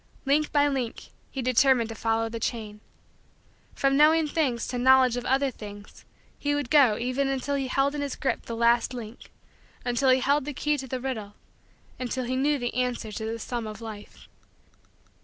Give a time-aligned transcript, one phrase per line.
[0.25, 2.81] Link by link, he determined to follow the chain.
[3.75, 6.05] From knowing things to knowledge of other things
[6.39, 9.29] he would go even until he held in his grip the last link
[9.85, 11.35] until he held the key to the riddle
[11.99, 14.27] until he knew the answer to the sum of Life.